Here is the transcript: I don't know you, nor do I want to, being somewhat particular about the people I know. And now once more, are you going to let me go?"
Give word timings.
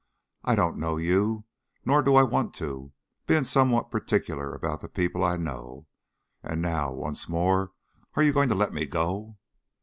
I 0.43 0.55
don't 0.55 0.79
know 0.79 0.97
you, 0.97 1.45
nor 1.85 2.01
do 2.01 2.15
I 2.15 2.23
want 2.23 2.55
to, 2.55 2.91
being 3.27 3.43
somewhat 3.43 3.91
particular 3.91 4.51
about 4.51 4.81
the 4.81 4.89
people 4.89 5.23
I 5.23 5.37
know. 5.37 5.85
And 6.41 6.59
now 6.59 6.91
once 6.91 7.29
more, 7.29 7.73
are 8.15 8.23
you 8.23 8.33
going 8.33 8.49
to 8.49 8.55
let 8.55 8.73
me 8.73 8.87
go?" 8.87 9.37